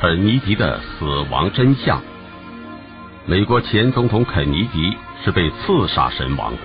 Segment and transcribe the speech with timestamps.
[0.00, 2.00] 肯尼迪的死亡真相。
[3.26, 6.58] 美国前总统肯尼迪是被刺杀身亡的，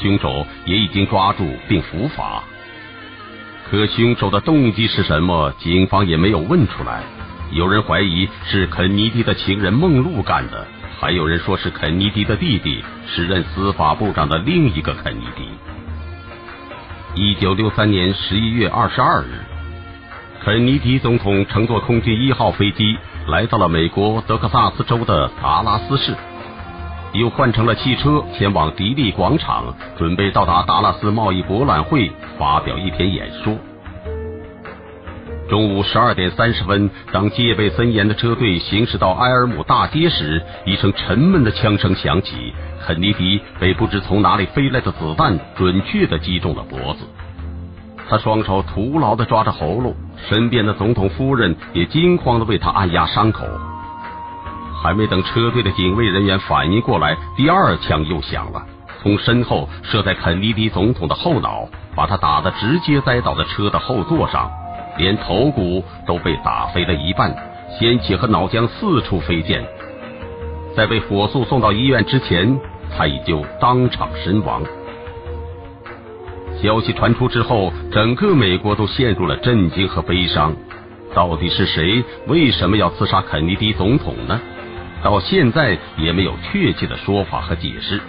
[0.00, 2.44] 凶手也已经抓住并伏法。
[3.68, 5.52] 可凶手的动机是什么？
[5.58, 7.02] 警方也没有问出来。
[7.50, 10.64] 有人怀疑是肯尼迪的情人梦露干的，
[11.00, 15.42] 还有人说是肯尼迪的弟弟，时任司法部长的另一个肯尼迪。
[17.20, 19.40] 一九六三年十一月二十二日，
[20.46, 22.96] 肯尼迪总统乘坐空军一号飞机
[23.26, 26.14] 来到了美国德克萨斯州的达拉斯市，
[27.14, 33.58] 又换乘了汽车前往迪利广场，准备到达达拉斯贸易博览会发表一篇演说。
[35.48, 42.54] 中午十二点三十分，当戒备森严的车队行驶到埃尔姆大街时，一声沉闷的枪声响起。
[42.86, 47.04] 肯尼迪被不知从哪里飞来的子弹准确的击中了脖子，
[48.08, 49.94] 他双手徒劳的抓着喉咙，
[50.28, 53.44] 身边的总统夫人也惊慌的为他按压伤口。
[54.82, 58.64] 还没等车队的警卫人员反应过来，第二枪又响了，
[59.02, 64.50] 从身后射在肯尼迪总统的后脑，把他打得直接栽倒在车的后座上。
[64.98, 67.34] 连头骨都被打飞了一半，
[67.78, 69.62] 鲜血和脑浆四处飞溅。
[70.76, 72.58] 在被火速送到医院之前，
[72.96, 74.62] 他已就当场身亡。
[76.62, 80.54] 消息传出之后，整个美国都陷入了震惊和悲伤。
[81.14, 82.02] 到底是谁？
[82.26, 84.40] 为什么要刺杀肯尼迪总统呢？
[85.02, 88.00] 到现在也没有确切的说法和解释。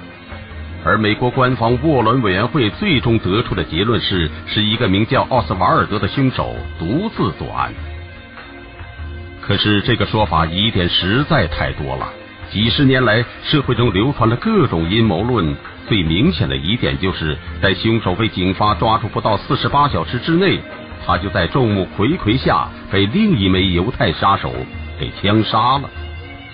[0.83, 7.73] 而美国官方沃伦委员会最终得出的结论是，是一个名叫奥斯瓦尔德的凶手独自作案。
[9.41, 12.07] 可是这个说法疑点实在太多了，
[12.49, 15.55] 几十年来社会中流传了各种阴谋论。
[15.88, 20.59] 最明显的疑点就是在凶手被警方抓住不到四十八小时之内，
[21.05, 24.53] 他就在众目睽睽下被另一枚犹太杀手
[24.99, 25.89] 给枪杀了。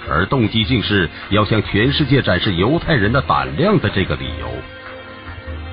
[0.09, 4.47] 而动机竟是要向全世界展示犹太人的胆量的这个理由。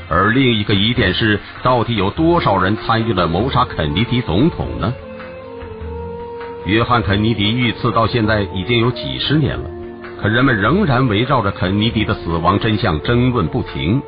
[0.09, 4.93] 而另一个疑点是，到底有多少人参与了谋杀肯尼迪总统呢？
[6.65, 9.71] 约翰·肯尼迪遇刺到现在已经有几十年了，
[10.21, 14.03] 可人们仍然围绕着肯尼迪的死亡真相争论不停。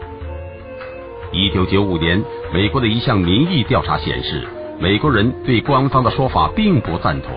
[1.33, 4.43] 一九九五年，美国的一项民意调查显示，
[4.79, 7.31] 美国人对官方的说法并不赞同。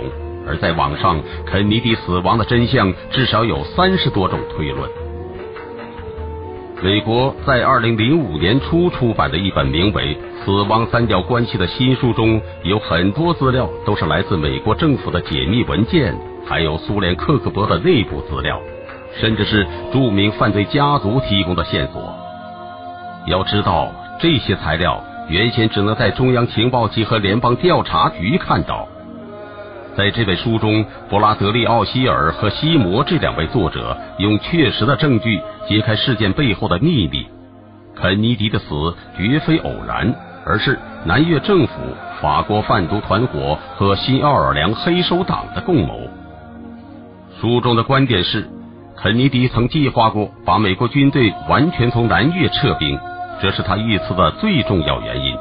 [0.46, 4.90] 而在网上，肯尼迪死亡的真相至少有三十多种推论。
[6.84, 16.14] 美国在二零零五年初出版的一本名为《死亡三角关系》的新书中，有很多资料都是来自美国政府的解密文件，
[16.46, 18.60] 还有苏联克格勃的内部资料，
[19.20, 22.16] 甚至是著名犯罪家族提供的线索。
[23.26, 28.88] 要知道，这些材料原先只能在中央情报局和联邦调查局看到。
[29.98, 37.26] 在这本书中，布拉德利·奥希尔和西摩这两位作者用确实的证据揭开事件背后的秘密。
[37.96, 40.14] 肯尼迪的死绝非偶然，
[40.46, 41.74] 而是南越政府、
[42.22, 46.02] 法国贩毒团伙和新奥尔良黑手党的共谋。
[47.41, 48.47] 书中的观点是，
[48.97, 52.97] 肯尼迪曾计划过把美国军队完全从南越撤兵，
[53.41, 55.35] 这是他遇刺的最重要原因。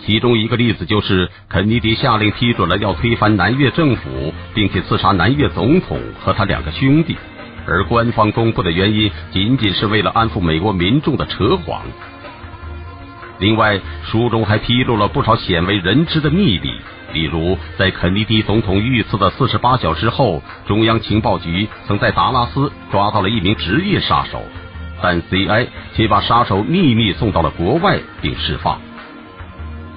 [0.00, 7.16] 其中一个例子就是，肯尼迪下令批准了要推翻南越政府，并且刺杀南越总统和他两个兄弟，
[7.66, 11.82] 而官方公布的原因仅仅是为了安抚美国民众的扯谎。
[13.38, 16.72] 另外，书中还披露了不少鲜为人知的秘密，
[17.12, 24.42] 例如在肯尼迪总统遇刺的四十八小时后，中央情报局曾在达拉斯抓到了一名职业杀手，
[25.00, 25.68] 但 C.I.
[25.94, 28.80] 却把杀手秘密送到了国外并释放。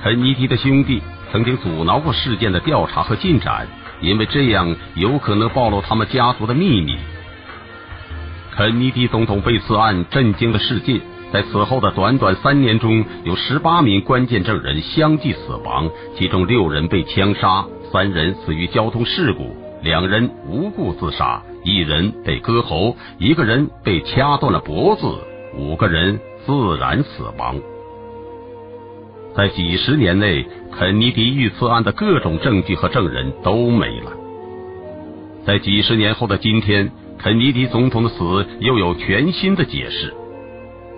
[0.03, 3.67] 肯尼迪的兄弟曾经阻挠过事件的调查和进展，
[4.01, 6.95] 因为这样有可能暴露他们家族的秘密。
[8.51, 10.99] 肯尼迪总统被刺案震惊了世界，
[11.31, 25.07] 在此后的短短三年中，有十八名关键证人相继死亡，其中六人被枪杀，三人死于交通事故，两人无故自杀，一人被割喉，一个人被掐断了脖子，
[25.57, 27.55] 五个人自然死亡。
[29.33, 30.45] 在几十年内，
[30.77, 34.11] 肯尼迪遇刺案的各种证据和证人都没了。
[35.45, 40.13] 在几十年后的今天，肯尼迪总统的死又有全新的解释。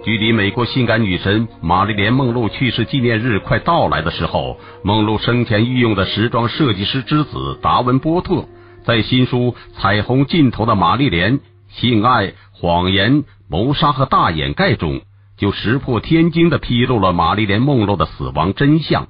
[0.03, 8.45] 距离美国性感女神玛丽莲·梦露去世纪念日快到来的时候，梦露生前御用的时装设计师之子达文波特，
[8.83, 9.37] 在新书
[9.79, 11.39] 《彩虹尽头的玛丽莲：
[11.69, 15.01] 性爱、谎言、谋杀和大掩盖》中。
[15.37, 19.07] 就石破天惊的披露了玛丽莲·梦露的死亡真相。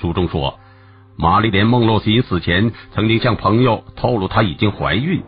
[0.00, 0.58] 书中说，
[1.18, 5.22] 玛丽莲·梦露临死前曾经向朋友透露她已经怀孕，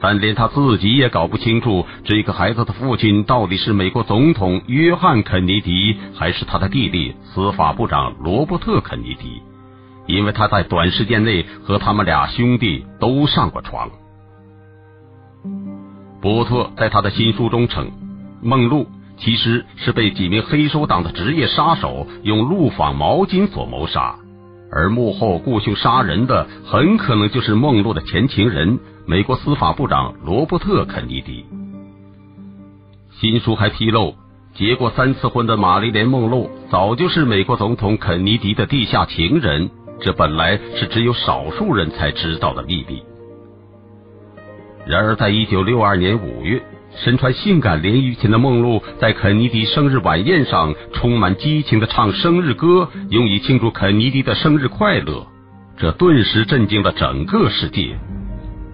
[0.00, 9.42] 但连他自己也搞不清楚这个孩子的父亲到底是美国总统约翰·肯尼迪，还是他的弟弟司法部长罗伯特·肯尼迪，
[10.06, 13.90] 因为他在短时间内和他们俩兄弟都上过床。
[16.22, 17.90] 伯特在他的新书中称，
[18.42, 18.86] 梦露
[19.18, 24.16] 其实是被几名黑手党的职业杀手用路纺毛巾所谋杀。
[24.72, 31.44] 而幕后雇凶杀人的很可能就是梦露的前情人，美国司法部长罗伯特·肯尼迪。
[33.18, 34.14] 新书还披露，
[34.54, 39.70] 结过三次婚的玛丽莲·梦露早就是美国总统肯尼迪的地下情人，
[40.00, 43.02] 这本来是只有少数人才知道的秘密。
[44.86, 46.62] 然而，在一九六二年五月。
[46.96, 55.26] 身穿性感连衣裙的梦露，在肯尼迪生日晚宴上充满激情的唱生日歌，用以庆祝肯尼迪的生日快乐。
[55.78, 57.96] 这顿时震惊了整个世界。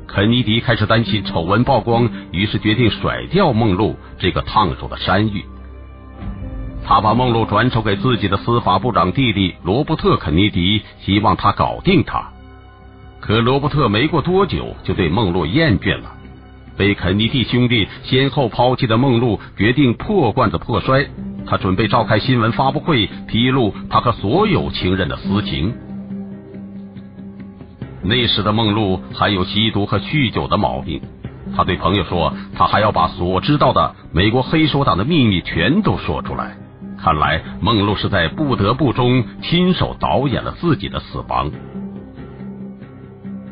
[0.09, 5.45] 肯尼迪开始担心丑闻曝光，于是决定甩掉梦露这个烫手的山芋。
[6.85, 12.31] 他把梦露转手给自己的司法部长弟弟罗伯特·肯尼迪，希望他搞定他。
[13.21, 16.16] 可罗伯特没过多久就对梦露厌倦了。
[16.77, 21.07] 被肯尼迪兄弟先后抛弃的梦露决定破罐子破摔，
[21.47, 25.75] 他准备召开新闻发布会，披露他和所有情人的私情。
[28.03, 31.01] 那时的梦露还有吸毒和酗酒的毛病，
[31.57, 36.57] 他对朋友说，他还要把所知道的美国黑手党的秘密全都说出来。
[36.99, 41.51] 看来梦露是在不得不中亲手导演了自己的死亡。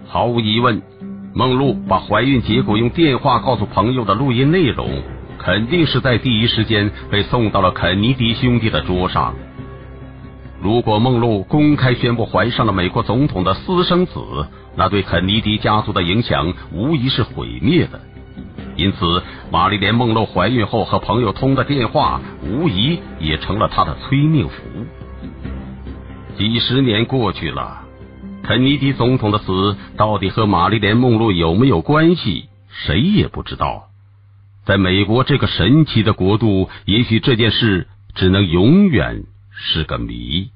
[0.06, 0.93] 毫无疑问。
[1.36, 5.02] 梦露把怀孕结果用电话告诉朋友的录音内容，
[5.36, 9.34] 肯定是在第一时间被送到了肯尼迪兄弟的桌上。
[10.62, 14.20] 如果梦露公开宣布怀上了美国总统的私生子，
[14.76, 18.00] 那对肯尼迪家族的影响无疑是毁灭的。
[18.76, 19.20] 因此，
[19.50, 24.54] 玛丽莲·梦露怀孕后和朋友通的电话，无疑也成了她的催命符。
[26.38, 27.83] 几十年过去了。
[28.44, 32.48] 肯尼迪总统的死到底和玛丽莲·梦露有没有关系？
[32.68, 33.88] 谁也不知道。
[34.66, 40.50] 在美国这个神奇的国度，也许这件事只能永远是个谜。